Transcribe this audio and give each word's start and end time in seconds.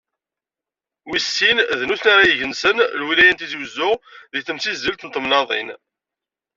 Wis 1.11 1.25
sin, 1.37 1.57
d 1.79 1.81
nutni 1.87 2.09
ara 2.13 2.23
igensen 2.31 2.77
lwilaya 2.99 3.31
n 3.33 3.37
Tizi 3.39 3.57
Uzzu 3.63 3.91
deg 4.31 4.43
temsizzelt 4.43 5.05
n 5.07 5.09
temnaḍin. 5.11 5.69